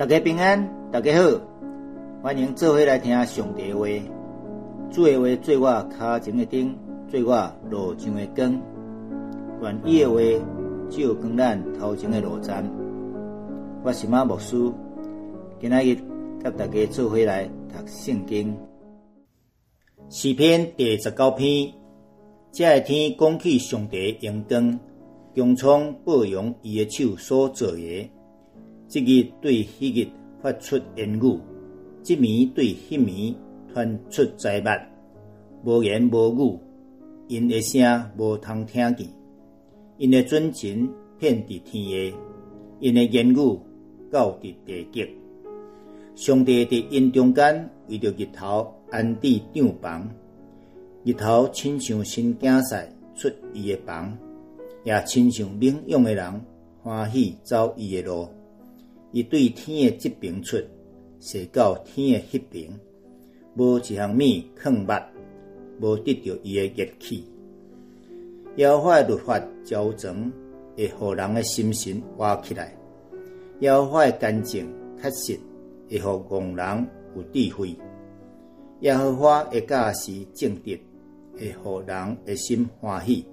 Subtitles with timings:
[0.00, 1.38] 大家平安，大家好，
[2.22, 3.86] 欢迎做伙来听上帝话。
[4.90, 6.74] 主的话做我脚前的灯，
[7.06, 8.62] 做我路上的光。
[9.60, 10.18] 愿意的话
[10.88, 12.64] 照光咱头前的路站。
[13.84, 14.72] 我是马牧师，
[15.60, 15.94] 今仔日
[16.42, 18.56] 甲大家做伙来读圣经。
[20.08, 21.74] 诗篇第十九篇，
[22.52, 24.80] 这天讲起上帝阳光，
[25.34, 28.10] 强创保养伊的手所做的。
[28.90, 30.08] 即日对迄日
[30.42, 31.38] 发出言语，
[32.02, 33.36] 即暝对迄暝
[33.72, 34.84] 传出灾难，
[35.64, 36.58] 无言无语，
[37.28, 39.06] 因的声无通听见，
[39.96, 42.16] 因的尊情遍伫天下，
[42.80, 43.58] 因的言语
[44.10, 45.08] 到伫地极。
[46.16, 50.10] 上帝伫因中间为着日头安置帐房，
[51.04, 54.18] 日头亲像新竞赛出伊的房，
[54.82, 56.44] 也亲像领养的人
[56.82, 58.28] 欢喜走伊的路。
[59.12, 60.56] 伊对天的即边出，
[61.18, 62.70] 射到天的迄边，
[63.56, 64.20] 无一项物
[64.54, 65.02] 抗捌，
[65.80, 67.24] 无得着伊的热气。
[68.56, 70.30] 妖法律法交长，
[70.76, 72.68] 会互人的心神活起来；
[73.60, 74.68] 妖法干净
[75.00, 75.38] 确实，
[75.88, 76.86] 会互怣人
[77.16, 77.76] 有智慧；
[78.80, 80.78] 耶和华的教示正直，
[81.36, 83.24] 会互人的心欢喜；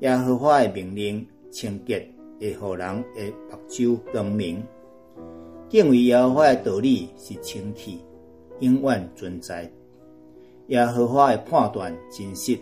[0.00, 2.06] 耶和华的命令清洁，
[2.44, 4.62] 会互人的目睭光明。
[5.70, 8.00] 敬畏耶和华的道理是清气，
[8.60, 9.70] 永远存在。
[10.66, 12.58] 耶和华的判断真实，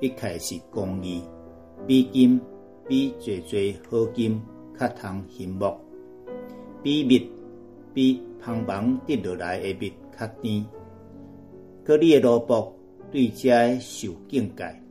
[0.00, 1.22] 一开是公义，
[1.88, 2.40] 比金
[2.86, 4.40] 比最最好金
[4.78, 5.74] 较通醒目，
[6.80, 7.28] 比蜜
[7.92, 10.64] 比芳芳滴落来的蜜较甜。
[11.84, 12.72] 可你的萝卜
[13.10, 14.82] 对这受敬戒，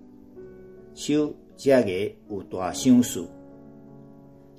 [0.93, 3.25] 手这个有大相似，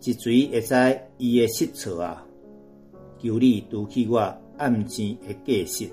[0.02, 2.26] 一锤会知伊的失错啊！
[3.22, 4.18] 求你除去我
[4.56, 5.86] 暗钱的过失，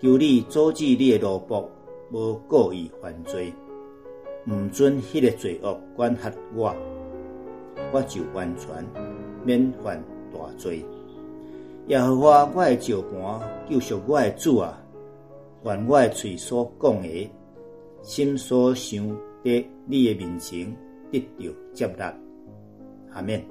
[0.00, 1.68] 求你阻止你的萝卜
[2.12, 3.52] 无故意犯罪，
[4.46, 6.72] 毋准迄个罪恶管辖我，
[7.92, 8.68] 我就完全
[9.44, 10.00] 免犯
[10.32, 10.84] 大罪。
[11.88, 14.80] 也和华我的石盘，救赎我的主啊！
[15.64, 17.30] 愿我的嘴所讲的，
[18.02, 19.08] 心所想
[19.42, 20.72] 的，你的面前
[21.10, 22.14] 得到接纳。
[23.14, 23.42] 阿免。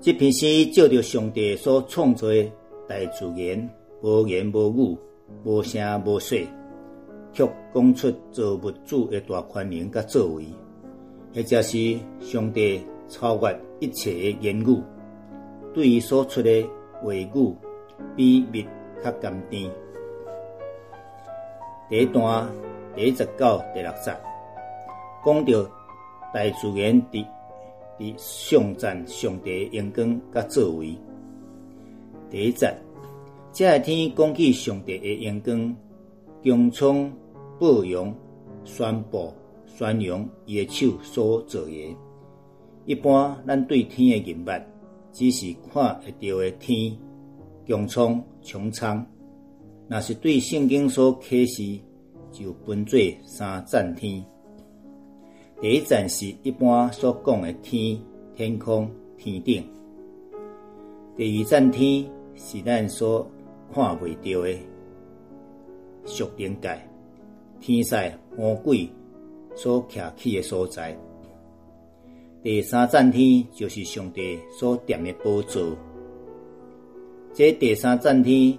[0.00, 2.44] 这篇诗照着上帝所创造的
[2.86, 3.68] 大自然，
[4.00, 4.96] 无言无语，
[5.42, 6.46] 无声无息，
[7.32, 10.44] 却讲出造物主的大宽容甲作为，
[11.34, 14.80] 或者是上帝超越一切的言语，
[15.74, 16.62] 对伊所出的
[17.02, 17.56] 话语
[18.14, 18.64] 比蜜
[19.02, 19.68] 较甘甜。
[21.90, 22.48] 第一段
[22.94, 24.12] 第一十九、第六十，
[25.24, 25.70] 讲到
[26.32, 27.26] 大自然的。
[27.98, 30.96] 伫上赞上帝阳光甲作为，
[32.30, 32.72] 第一节，
[33.52, 35.76] 这一天讲起上帝的阳光，
[36.44, 37.12] 强创
[37.58, 38.14] 保养、
[38.64, 39.34] 宣布、
[39.66, 41.96] 宣扬伊的手所做的。
[42.86, 44.62] 一般咱对天的认识，
[45.10, 46.96] 只是看会到的天，
[47.66, 49.04] 强创、穹苍。
[49.88, 51.80] 若是对圣经所启示，
[52.30, 54.24] 就分做三赞天。
[55.60, 57.98] 第一站是一般所讲的天、
[58.36, 59.60] 天空、天顶；
[61.16, 63.28] 第二站天是咱所
[63.74, 64.56] 看未到的
[66.04, 66.80] 属灵界，
[67.60, 67.96] 天使、
[68.36, 68.88] 魔鬼
[69.56, 70.94] 所徛起的所在；
[72.40, 75.76] 第三站天就是上帝所踮的宝座。
[77.34, 78.56] 这第三站天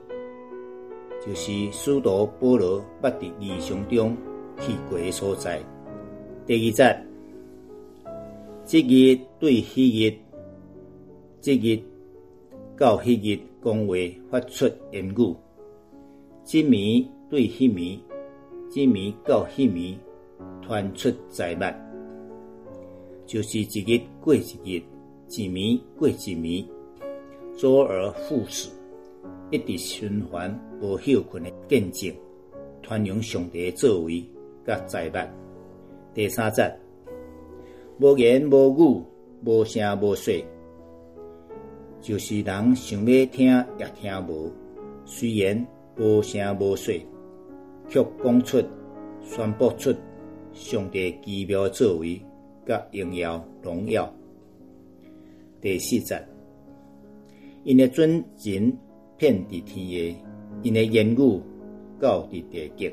[1.26, 4.18] 就是使徒保罗捌伫异象中
[4.59, 5.64] 去过的所在。
[6.50, 7.06] 第二节，
[8.66, 10.18] 即日对迄日，
[11.40, 11.80] 即日
[12.76, 13.94] 到迄日讲话
[14.32, 15.36] 发出言语；
[16.44, 18.00] 即暝对迄暝，
[18.68, 19.96] 即暝到迄暝
[20.64, 21.72] 传出灾难。
[23.28, 24.82] 就是一日过一日，
[25.29, 26.66] 一暝过一暝，
[27.59, 28.72] 周而复始，
[29.52, 30.52] 一直循环
[30.82, 32.12] 无休困的见证，
[32.82, 34.26] 传扬上帝作为
[34.66, 35.32] 甲灾难。
[36.11, 36.76] 第三节，
[38.00, 39.03] 无言无语，
[39.46, 40.44] 无声无息，
[42.02, 43.46] 就是人想要听
[43.78, 44.52] 也听无。
[45.06, 45.66] 虽然
[45.97, 47.06] 无声无息，
[47.88, 48.64] 却讲出、
[49.22, 49.94] 宣布出
[50.52, 52.20] 上帝奇妙作为、
[52.66, 54.11] 甲荣耀荣耀。
[55.61, 56.20] 第四节，
[57.64, 58.76] 因的尊前
[59.16, 60.20] 遍伫天下，
[60.64, 61.41] 因的言语
[62.00, 62.91] 告伫地极。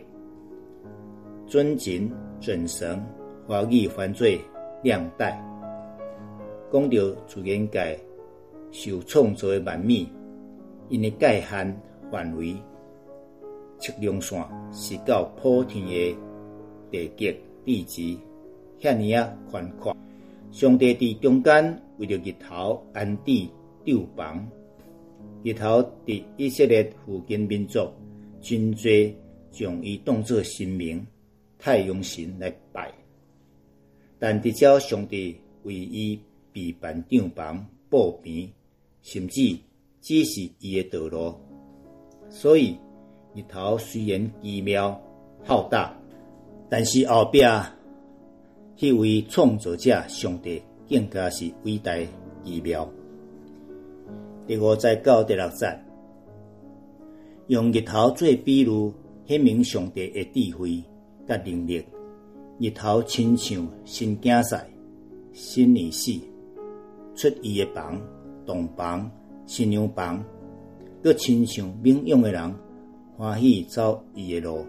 [1.46, 2.10] 尊敬、
[2.40, 3.02] 准绳、
[3.46, 4.40] 华语犯罪、
[4.82, 5.42] 两代，
[6.72, 6.96] 讲到
[7.26, 7.98] 自然界
[8.70, 10.08] 受创造的万米，
[10.88, 11.80] 因的界限
[12.10, 12.54] 范围
[13.78, 14.42] 测量线
[14.72, 16.16] 是到普天的
[16.90, 18.18] 地极地极
[18.80, 19.96] 遐尼啊宽阔。
[20.50, 23.48] 上帝伫中间为着日头安置
[23.84, 24.46] 吊房，
[25.42, 27.88] 日头伫以色列附近民族
[28.40, 29.12] 真侪
[29.50, 31.04] 将伊当作神明。
[31.58, 32.92] 太阳神来拜，
[34.18, 36.20] 但直照上帝为伊
[36.52, 38.50] 备办帐房布平，
[39.02, 39.58] 甚至
[40.00, 41.34] 只是伊的道路。
[42.28, 42.76] 所以
[43.34, 45.00] 日头虽然奇妙
[45.44, 45.96] 浩大，
[46.68, 47.40] 但是后壁。
[48.78, 51.96] 迄位创造者上帝更加是伟大
[52.44, 52.86] 奇妙。
[54.46, 55.80] 第五节到第六节，
[57.46, 58.92] 用日头做比喻，
[59.26, 60.84] 显明上帝的智慧
[61.26, 61.84] 甲能力。
[62.58, 64.68] 日头亲像新竞赛、
[65.32, 66.12] 新年死，
[67.14, 68.00] 出伊的房、
[68.44, 69.10] 洞房、
[69.46, 70.24] 新娘房，
[71.02, 72.54] 佮亲像冥勇的人
[73.16, 74.64] 欢喜走伊的路。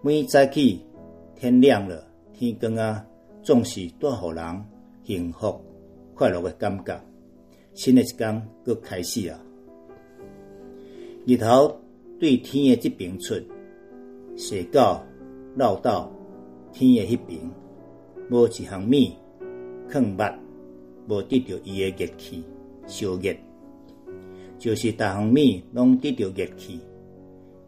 [0.00, 0.80] 每早起
[1.34, 2.04] 天亮了。
[2.32, 3.04] 天光啊，
[3.42, 4.64] 总是带互人
[5.02, 5.60] 幸福、
[6.14, 7.00] 快乐诶感觉。
[7.74, 9.36] 新的一天佫开始啊！
[11.26, 11.76] 日头
[12.20, 13.34] 对天诶即边出，
[14.38, 15.04] 射到
[15.56, 16.08] 绕到
[16.72, 17.40] 天的迄边，
[18.30, 19.12] 无一项米
[19.90, 20.22] 藏密，
[21.08, 22.44] 无得到伊的热气
[22.86, 23.34] 烧热，
[24.56, 25.34] 就是逐项物
[25.72, 26.80] 拢得到热气，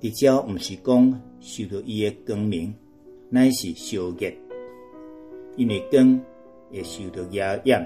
[0.00, 2.72] 至少毋是讲受到伊的光明，
[3.28, 4.32] 乃是烧热。
[5.56, 6.20] 因为光
[6.70, 7.84] 会受到压氧，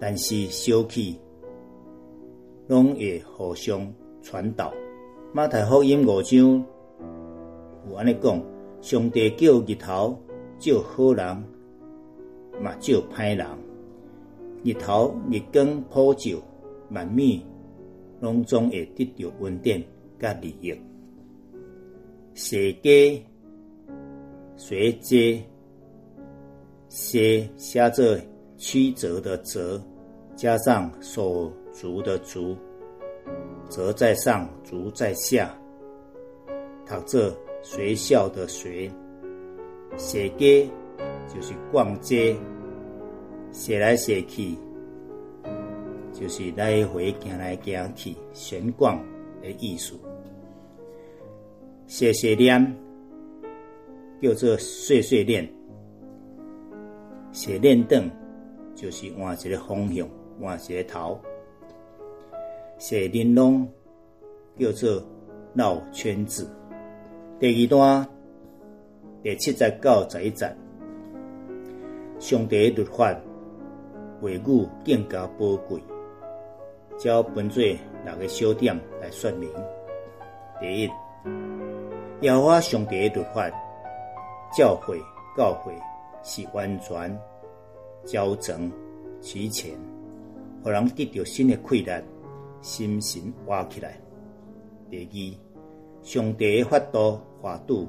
[0.00, 1.18] 但是烧气
[2.66, 3.92] 拢会互相
[4.22, 4.72] 传导。
[5.34, 6.64] 马太福音五章
[7.88, 8.42] 有安尼讲：
[8.80, 10.18] 上帝叫日头
[10.58, 11.36] 照好人，
[12.60, 13.46] 嘛照歹人。
[14.62, 16.36] 日头日光普照，
[16.90, 17.44] 万米
[18.20, 19.82] 拢总会得到稳定
[20.18, 20.74] 甲利益。
[22.34, 23.22] 世家
[24.56, 25.16] 随者。
[26.88, 28.18] 写写作
[28.56, 29.80] 曲折的折，
[30.34, 32.56] 加上手足的足，
[33.68, 35.56] 折在上，足在下。
[36.84, 38.90] 读这学校的学，
[39.96, 40.68] 写街
[41.32, 42.36] 就是逛街，
[43.52, 44.56] 写来写去
[46.12, 48.98] 就是来回行来行去闲逛
[49.42, 49.94] 的意思。
[51.86, 52.76] 写写念
[54.22, 55.48] 叫做碎碎念。
[57.32, 58.10] 写练凳
[58.74, 60.08] 就是换一个方向，
[60.40, 61.20] 换一个头。
[62.78, 63.68] 写玲珑
[64.58, 65.02] 叫做
[65.54, 66.48] 绕圈子。
[67.40, 68.06] 第二段
[69.22, 70.54] 第七节到十一节，
[72.18, 73.18] 上帝律法
[74.20, 74.38] 话语
[74.84, 75.82] 更加宝贵，
[76.98, 77.64] 照分做
[78.04, 79.48] 六个小点来说明。
[80.60, 80.90] 第一，
[82.20, 83.48] 要我上帝律法
[84.54, 85.00] 教诲
[85.34, 85.72] 教诲。
[86.22, 87.18] 是完全
[88.04, 88.70] 矫正
[89.22, 89.74] 齐全，
[90.62, 92.04] 互人得到新的快乐，
[92.60, 93.98] 心神活起来。
[94.90, 97.86] 第二，上帝的法度法度，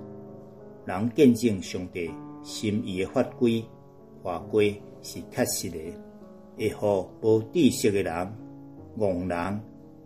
[0.85, 2.09] 人见证上帝
[2.43, 3.63] 心意的法规
[4.23, 5.77] 法规是确实的，
[6.57, 8.33] 会互无知识的人、
[8.97, 9.61] 戆人、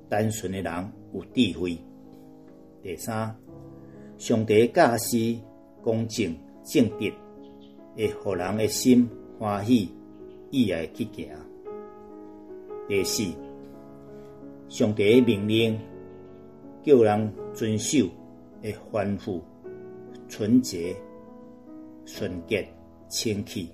[0.10, 1.78] 单纯的人有智慧。
[2.82, 3.36] 第三，
[4.18, 5.36] 上帝驾驶
[5.82, 7.14] 公正正直。
[7.98, 9.90] 会互人的心欢喜，
[10.52, 11.30] 意爱去行。
[12.90, 13.24] 第四，
[14.68, 15.80] 上帝的命令
[16.84, 18.06] 叫人遵守，
[18.66, 19.44] 会丰富、
[20.28, 20.96] 纯洁、
[22.06, 22.68] 纯洁、
[23.08, 23.70] 清气，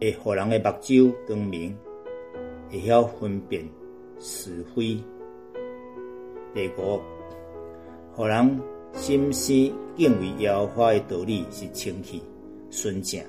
[0.00, 1.76] 会互人的目睭光明，
[2.68, 3.64] 会晓分辨
[4.18, 4.98] 是非。
[6.52, 7.00] 第五，
[8.12, 8.60] 互人
[8.94, 9.52] 心思
[9.96, 12.20] 敬畏耶和华的道理是清气、
[12.70, 13.22] 纯正。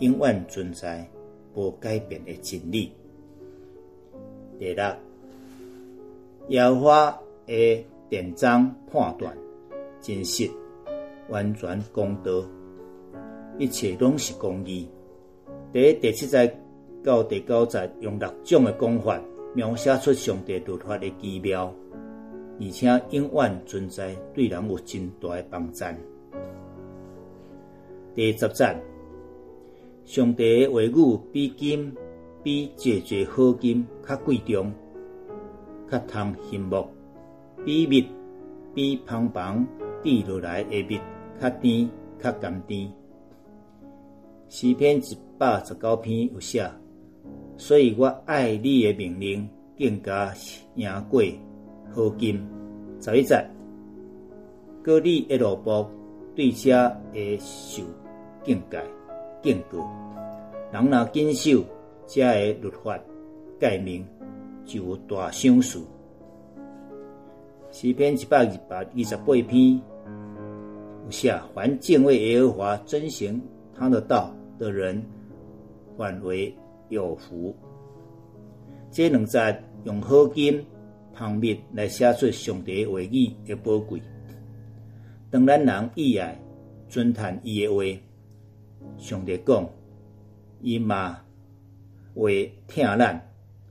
[0.00, 1.08] 永远存在、
[1.54, 2.92] 无改变的真理。
[4.58, 4.84] 第六，
[6.48, 9.32] 耶和华的典章判断
[10.04, 10.50] 真实、
[11.30, 12.30] 完全公道，
[13.58, 14.86] 一切拢是公义。
[15.72, 16.54] 第一、第七节
[17.02, 19.18] 到第九节用六种的讲法
[19.54, 21.74] 描写出上帝律法的奇妙，
[22.60, 25.84] 而且永远存在，对人有真大的帮助。
[28.14, 28.76] 第十节。
[30.04, 31.90] 上帝话语比金，
[32.42, 34.70] 比最最好金较贵重，
[35.90, 36.86] 较通心目，
[37.64, 38.06] 比蜜，
[38.74, 39.66] 比芳芳
[40.04, 41.00] 滴落来的蜜
[41.40, 41.90] 较甜，
[42.22, 42.92] 较甘甜。
[44.50, 46.70] 诗篇一百十九篇有写：
[47.56, 50.32] 所以我爱你的命令更加
[50.74, 51.22] 赢过
[51.94, 52.46] 好金。
[53.00, 53.42] 十一节，
[54.82, 55.86] 各你一路步
[56.36, 57.82] 对车会受
[58.44, 58.82] 敬戒
[59.42, 59.78] 敬告，
[60.70, 61.64] 人若坚守
[62.06, 62.98] 这个律法
[63.58, 64.06] 诫命，
[64.66, 65.82] 就有大赏赐。
[67.70, 69.80] 诗篇一百二百二十八篇
[71.04, 73.40] 有写：凡敬畏耶和华、遵行
[73.74, 75.02] 他的道的人，
[75.98, 76.54] 反为
[76.88, 77.54] 有福。
[78.90, 80.64] 这两节用好金、
[81.12, 84.00] 旁密来写出上帝话语的宝贵。
[85.30, 86.40] 当咱人意爱
[86.88, 87.82] 尊叹伊的话，
[88.96, 89.68] 上帝讲，
[90.62, 91.20] 伊嘛
[92.14, 93.20] 会听咱，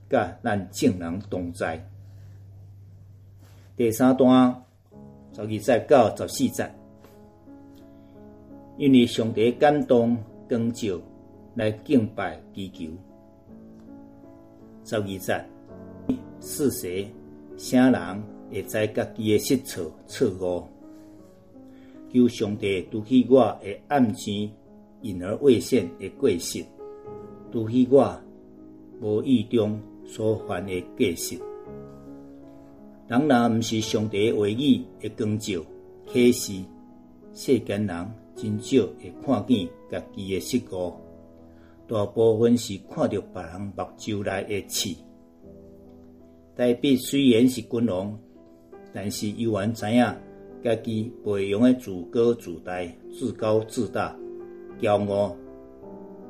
[0.08, 1.84] 甲咱正人同在。
[3.76, 4.62] 第三段
[5.32, 6.70] 十二节到十四节，
[8.76, 10.16] 因为上帝感动
[10.48, 11.00] 光照
[11.54, 12.90] 来敬拜祈求。
[14.84, 15.44] 十二节，
[16.40, 17.08] 是谁
[17.56, 20.64] 啥人会知家己的失错错误？
[22.12, 24.50] 求上帝除去我的暗钱
[25.02, 26.64] 隐而未现的过失，
[27.52, 28.20] 除去我
[29.00, 31.38] 无意中所犯的过失。
[33.06, 35.64] 人若毋是上帝话语的光照，
[36.06, 36.52] 可是
[37.32, 40.92] 世间人真少会看见家己的失误，
[41.86, 44.96] 大部分是看着别人目睭内的刺。
[46.56, 48.18] 代笔虽然是君王，
[48.92, 50.04] 但是犹原知影
[50.62, 52.80] 家己培养的自高自大、
[53.12, 54.16] 自高自大、
[54.80, 55.36] 骄傲，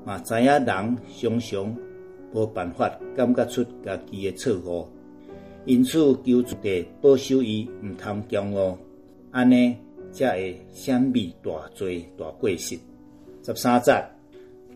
[0.05, 1.77] 嘛知影人常常
[2.33, 4.89] 无办法感觉出家己的错误。
[5.67, 8.77] 因此，求主地保守伊，毋通骄傲，
[9.31, 9.77] 安尼
[10.15, 12.79] 才会闪避大罪大过失。
[13.43, 13.93] 十三节，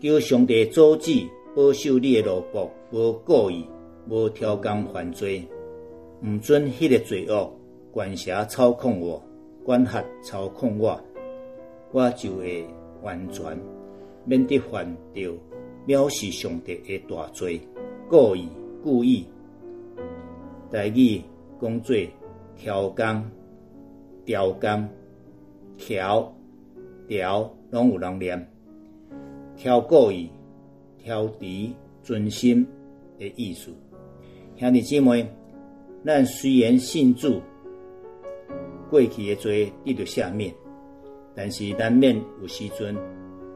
[0.01, 3.65] 求上帝阻止保守你的路步，无故意，
[4.09, 5.43] 无挑工犯罪，
[6.21, 7.51] 毋准迄个罪恶
[7.91, 9.23] 管辖操控我，
[9.63, 11.01] 管辖操控我，
[11.91, 12.67] 我就会
[13.01, 13.57] 完全
[14.25, 15.33] 免得犯着
[15.87, 17.59] 藐视上帝的大罪，
[18.09, 18.49] 故意
[18.83, 19.25] 故意。
[20.69, 21.21] 台语
[21.59, 21.95] 讲做
[22.57, 23.23] 挑工、
[24.25, 24.87] 调工、
[25.79, 26.31] 调
[27.07, 28.51] 调，拢有人念
[29.55, 30.29] 调故意、
[31.01, 32.67] 调敌、尊心
[33.17, 33.71] 的意思。
[34.57, 35.25] 兄弟姊妹，
[36.05, 37.41] 咱虽然信主，
[38.89, 40.53] 过去的罪得到赦免，
[41.33, 42.93] 但是难免有时阵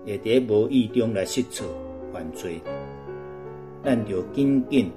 [0.06, 1.68] 会伫无意中来失错
[2.14, 2.62] 犯罪，
[3.84, 4.90] 咱就紧紧。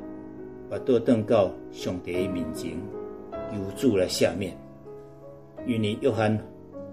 [0.68, 2.72] 把刀转到上帝面前，
[3.52, 4.56] 求主来赦免。
[5.64, 6.36] 因为约翰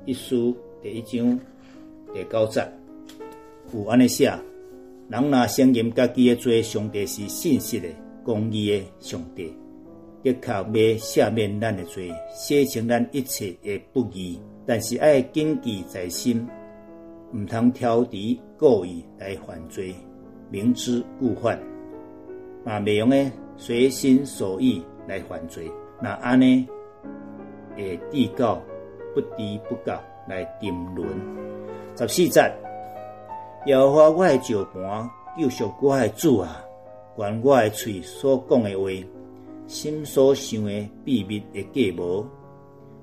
[0.05, 1.39] 一书第一章
[2.13, 2.61] 第九节
[3.73, 4.25] 有安尼写：
[5.07, 7.87] 人若承认家己的罪，上帝是信实的、
[8.21, 9.45] 公义的上帝，
[10.21, 10.63] 的确要
[10.97, 14.37] 赦免咱的罪，洗清咱一切的不义。
[14.65, 16.45] 但是爱谨记在心，
[17.33, 19.95] 毋通挑敌故意来犯罪，
[20.51, 21.57] 明知故犯，
[22.65, 23.31] 嘛未用的。
[23.55, 26.67] 随心所欲来犯罪，那安尼
[27.77, 28.61] 会递告
[29.13, 31.07] 不低不觉来沉沦。
[31.95, 32.41] 十四节，
[33.67, 36.63] 摇花我的石盘，救赎我的主啊！
[37.17, 38.89] 愿我的嘴所讲的话，
[39.67, 42.25] 心所想的秘密的计谋，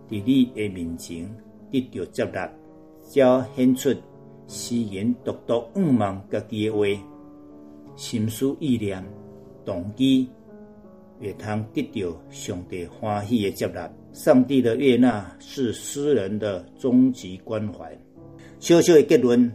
[0.09, 1.33] 伫你的面前
[1.71, 2.51] 得到接纳，
[3.05, 3.95] 才显出
[4.49, 6.85] 私言独独仰望家己的话，
[7.95, 9.05] 心思意念
[9.65, 10.29] 动机。
[11.21, 17.97] 也通得到上帝欢喜的接纳，上帝的悦纳是诗人的终极关怀。
[18.59, 19.53] 小小的结论，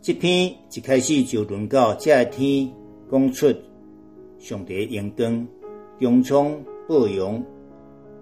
[0.00, 2.72] 这篇一开始就论到这一天，
[3.10, 3.54] 讲出
[4.38, 5.46] 上帝阳光，
[6.00, 7.44] 强充保养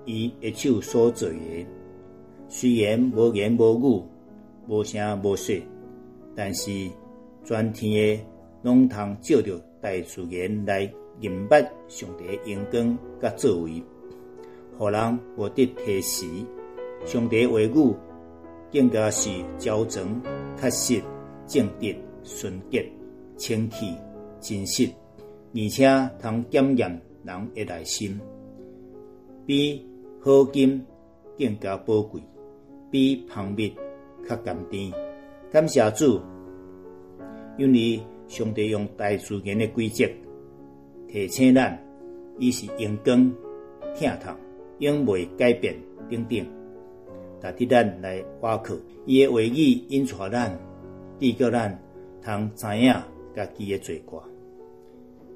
[0.04, 1.66] 伊一手所做的。
[2.48, 4.02] 虽然无言无语，
[4.68, 5.62] 无声无息，
[6.34, 6.70] 但是
[7.44, 8.24] 全天的
[8.62, 10.92] 拢通照着大自然来。
[11.20, 13.82] 明白上帝阳光甲作为，
[14.78, 16.26] 互人无得提示。
[17.04, 17.94] 上帝话语
[18.72, 19.30] 更加是
[19.62, 20.04] 标准、
[20.60, 21.02] 确实、
[21.46, 22.90] 正直、纯洁、
[23.36, 23.94] 清气、
[24.40, 24.88] 真实，
[25.54, 28.20] 而且通检验人的内心，
[29.46, 29.86] 比
[30.20, 30.84] 好金
[31.38, 32.20] 更加宝贵，
[32.90, 33.74] 比蜂蜜
[34.28, 34.92] 较甘甜。
[35.52, 36.20] 感谢主，
[37.56, 40.04] 因为上帝用大自然的规则。
[41.16, 41.74] 提醒咱，
[42.38, 43.32] 伊是阳光、
[43.98, 44.36] 疼痛，
[44.80, 45.74] 永未改变，
[46.10, 46.46] 等等。
[47.40, 48.74] 值得咱来挖靠，
[49.06, 50.54] 伊的话语引出咱，
[51.18, 51.82] 地叫咱
[52.22, 52.92] 通知影
[53.34, 54.22] 家己诶罪过。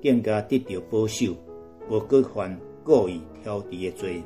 [0.03, 1.35] 更加得到保守，
[1.89, 4.23] 无搁犯故意挑剔诶罪，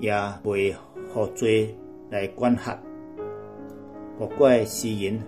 [0.00, 0.10] 也
[0.42, 0.74] 袂
[1.12, 1.76] 互罪
[2.08, 2.82] 来管辖。
[4.18, 5.20] 各怪诗人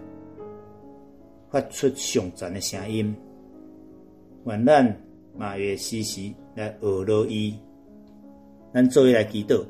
[1.51, 3.15] 发出上赞的声音，
[4.47, 4.97] 愿咱
[5.41, 7.55] 嘛会时时来学乐伊。
[8.75, 9.65] 咱做伙来祈祷，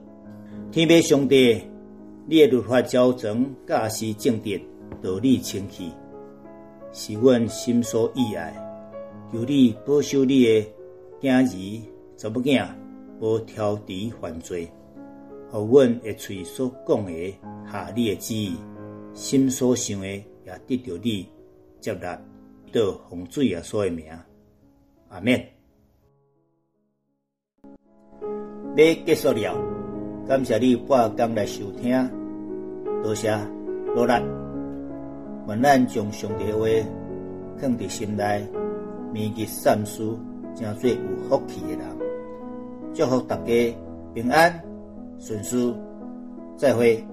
[0.73, 1.62] 天父上帝，
[2.27, 4.61] 你的律法教成，教示正直，
[5.00, 5.93] 道理清气，
[6.93, 8.53] 是阮心所意爱。
[9.33, 10.67] 求你保守你的
[11.21, 11.83] 囝儿、
[12.17, 12.67] 查某囝，
[13.21, 14.69] 无挑剔犯罪，
[15.53, 17.35] 互阮的喙所讲的
[17.71, 18.57] 下你的旨意，
[19.15, 20.25] 心所想的也
[20.67, 21.29] 得到你
[21.79, 22.21] 接纳，
[22.73, 24.07] 到洪水啊所的名。
[25.11, 25.60] 阿免。
[28.81, 29.55] 要结束了，
[30.27, 32.11] 感谢你半工来收听，
[33.03, 33.31] 多谢
[33.95, 34.13] 努力。
[35.49, 36.67] 愿咱将上帝话
[37.59, 38.47] 放伫心内，
[39.13, 40.03] 铭记善事，
[40.55, 40.97] 成做有
[41.29, 41.81] 福气的人。
[42.95, 43.77] 祝福大家
[44.15, 44.59] 平安
[45.19, 45.75] 顺遂，
[46.57, 47.05] 再会。